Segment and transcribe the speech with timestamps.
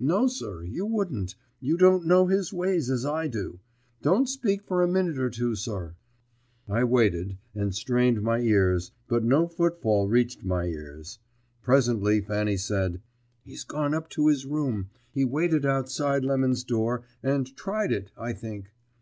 [0.00, 1.34] "No, sir, you wouldn't.
[1.60, 3.60] You don't know his ways as I do.
[4.00, 5.94] Don't speak for a minute or two, sir."
[6.66, 11.18] I waited, and strained my ears, but no footfall reached my ears.
[11.60, 13.02] Presently Fanny said:
[13.44, 14.88] "He's gone up to his room.
[15.12, 18.70] He waited outside Lemon's door, and tried it, I think.